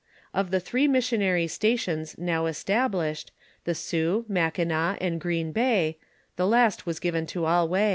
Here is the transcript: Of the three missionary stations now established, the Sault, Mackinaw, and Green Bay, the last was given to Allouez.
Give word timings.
Of 0.33 0.49
the 0.49 0.59
three 0.59 0.87
missionary 0.87 1.45
stations 1.45 2.17
now 2.17 2.47
established, 2.47 3.31
the 3.65 3.75
Sault, 3.75 4.27
Mackinaw, 4.27 4.97
and 4.99 5.21
Green 5.21 5.51
Bay, 5.51 5.99
the 6.37 6.47
last 6.47 6.87
was 6.87 6.99
given 6.99 7.27
to 7.27 7.45
Allouez. 7.45 7.89